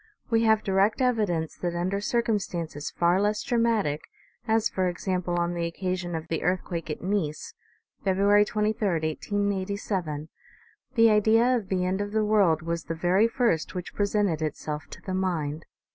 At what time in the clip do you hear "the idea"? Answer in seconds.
10.95-11.55